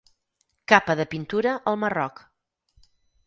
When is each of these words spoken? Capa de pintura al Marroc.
Capa 0.71 0.95
de 0.99 1.05
pintura 1.11 1.53
al 1.73 1.79
Marroc. 1.83 2.25